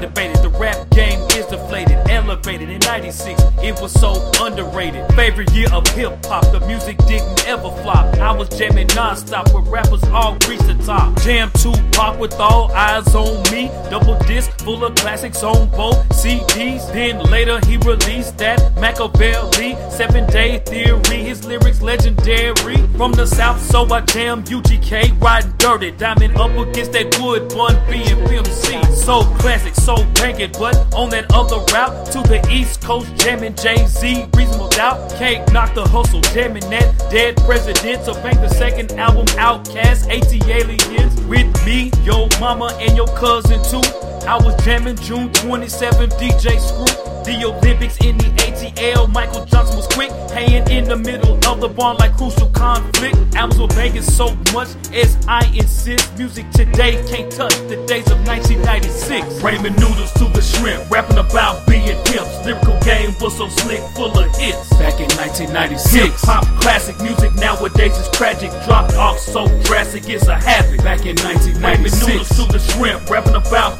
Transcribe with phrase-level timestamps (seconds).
[0.00, 0.42] debated.
[0.42, 2.70] The rap game is deflated, elevated.
[2.70, 5.06] In 96, it was so underrated.
[5.14, 8.14] Favorite year of hip hop, the music didn't ever flop.
[8.60, 11.18] Jamming non-stop with rappers all reach the top.
[11.22, 13.68] Jam 2 pop with All Eyez on Me.
[13.88, 16.92] Double disc full of classics on both CDs.
[16.92, 19.90] Then later he released that Makaveli.
[19.90, 21.22] Seven Day Theory.
[21.22, 22.76] His lyrics legendary.
[22.98, 25.92] From the south, so I jam UGK riding dirty.
[25.92, 28.78] Diamond up against that wood, Bun B and Pimp C.
[28.94, 33.86] So classic, so banging, but on that other route to the east coast, jamming Jay
[33.86, 34.26] Z.
[34.36, 38.04] Reasonable doubt, can't knock the hustle, jamming that dead president.
[38.04, 41.20] So bang the second album, Outkast, AT Aliens.
[41.22, 44.09] With me, your mama, and your cousin too.
[44.26, 47.10] I was jamming June 27, DJ Screw.
[47.24, 51.68] The Olympics in the ATL, Michael Johnson was quick, hanging in the middle of the
[51.68, 53.16] barn like crucial conflict.
[53.34, 56.16] Albums were banging so much as I insist.
[56.18, 59.40] Music today can't touch the days of 1996.
[59.40, 62.44] Ramen noodles to the shrimp, rapping about being pimps.
[62.44, 64.70] Lyrical game was so slick, full of hits.
[64.80, 68.50] Back in 1996, hip hop classic music nowadays is tragic.
[68.64, 70.82] Dropped off so drastic, it's a habit.
[70.82, 73.79] Back in 1996, Ramen noodles to the shrimp, rapping about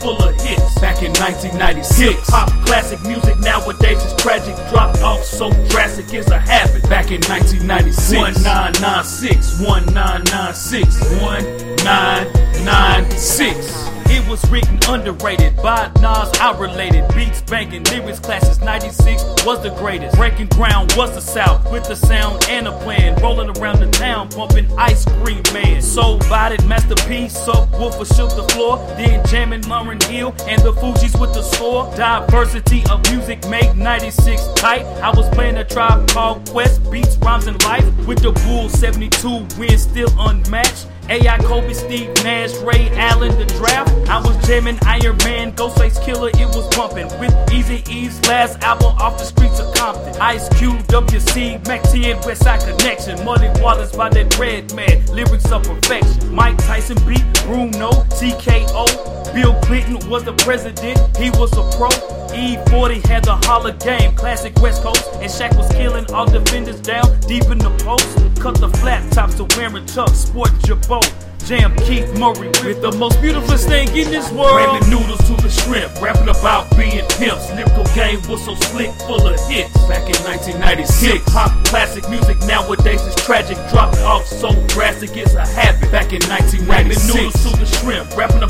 [0.00, 0.78] full of hits.
[0.80, 4.56] Back in 1996, hip hop classic music nowadays is tragic.
[4.70, 6.82] Dropped off so drastic, it's a habit.
[6.88, 13.99] Back in 1996, 1996, 1996, 1996.
[14.12, 17.06] It was written underrated by Nas, I related.
[17.14, 20.16] Beats banging, lyrics classes 96 was the greatest.
[20.16, 23.14] Breaking ground was the South with the sound and a plan.
[23.22, 25.80] Rolling around the town, pumping ice cream man.
[25.80, 28.78] Soul bodied Master P, subwoofer shook the floor.
[28.96, 31.84] Then jamming Lauryn Hill and the Fugees with the score.
[31.94, 34.84] Diversity of music made 96 tight.
[35.00, 37.86] I was playing a tribe called Quest, beats, rhymes, and life.
[38.08, 40.88] With the Bulls 72 win still unmatched.
[41.10, 43.90] AI, Kobe, Steve Nash, Ray Allen, the draft.
[44.08, 47.06] I was jamming Iron Man, Ghostface Killah, it was bumping.
[47.18, 50.14] With Eazy-E's last album off the streets of Compton.
[50.22, 53.24] Ice Cube, WC, Mack 10, Westside Connection.
[53.24, 56.32] Muddy Waters by that Redman, lyrics of perfection.
[56.32, 59.19] Mike Tyson beat Bruno, TKO.
[59.34, 61.88] Bill Clinton was the president, he was a pro.
[62.30, 65.08] E40 had the Holler game, classic West Coast.
[65.14, 68.06] And Shaq was killing all defenders down deep in the post.
[68.40, 71.10] Cut the flat tops to wearing chucks, sporting your boat.
[71.50, 74.54] Jam Keith Murray with the most beautiful thing in this world.
[74.54, 77.50] Ramen noodles to the shrimp, rapping about being pimps.
[77.50, 79.74] Lyrical game was so slick, full of hits.
[79.90, 83.58] Back in 1996, hip hop classic music nowadays is tragic.
[83.70, 85.90] Dropped off so drastic, it's a habit.
[85.90, 88.46] Back in 1996, Ramen noodles to the shrimp, rapping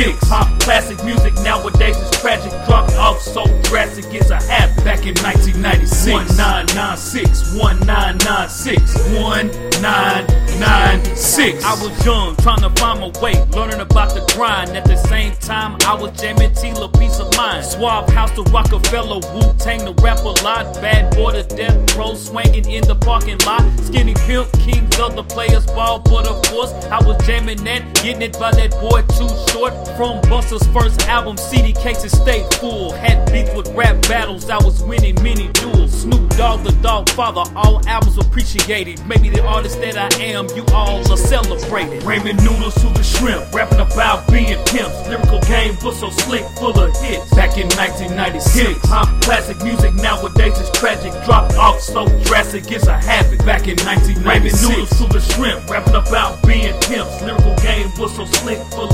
[0.00, 2.50] hip hop classic music nowadays is tragic.
[2.66, 2.89] So
[3.70, 4.84] drastic, it's a habit.
[4.84, 11.64] Back in 1996, 1996, 1996, 1996.
[11.64, 14.76] I was young, trying to find my way, learning about the grind.
[14.76, 17.64] At the same time, I was jamming Tila, peace of mind.
[17.64, 20.74] Swab House to Rockefeller, Wu Tang the rap a lot.
[20.82, 23.62] Bad boy to death, pro swinging in the parking lot.
[23.84, 28.22] Skinny pimp, kings of the players ball, but of course, I was jamming that, getting
[28.22, 29.72] it by that boy too short.
[29.96, 32.92] From Busta's first album, CD cases stayed full.
[32.92, 36.02] Had beef with rap battles, I was winning many duels.
[36.02, 39.04] Snoop Dogg, the Doggfather, all albums appreciated.
[39.06, 42.02] Maybe the artist that I am, you all are celebrated.
[42.02, 45.08] Ramen noodles to the shrimp, rapping about being pimps.
[45.08, 47.32] Lyrical game was so slick, full of hits.
[47.34, 51.12] Back in 1996, hip hop classic music nowadays is tragic.
[51.24, 53.38] Dropped off so drastic, it's a habit.
[53.46, 57.22] Back in 1996, Ramen noodles to the shrimp, rapping about being pimps.
[57.22, 58.89] Lyrical game was so slick, full.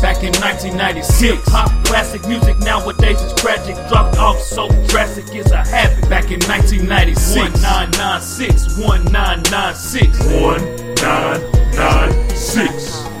[0.00, 3.74] Back in 1996, hip hop classic music nowadays is tragic.
[3.88, 6.08] Dropped off so drastic, it's a habit.
[6.08, 13.17] Back in 1996, 1996, 1996, 1996.